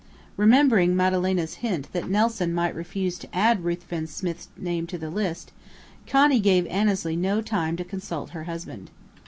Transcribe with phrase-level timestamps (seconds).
[0.35, 5.51] Remembering Madalena's hint that Nelson might refuse to add Ruthven Smith's name to the list,
[6.07, 8.89] Connie gave Annesley no time to consult her husband.